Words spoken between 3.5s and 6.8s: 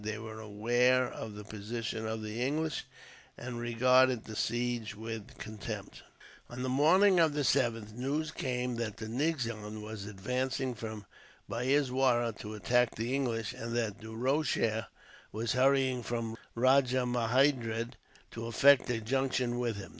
regarded the siege with contempt. On the